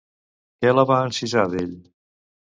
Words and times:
Què 0.63 0.71
la 0.77 0.85
va 0.93 0.97
encisar 1.11 1.45
d'ell? 1.53 1.79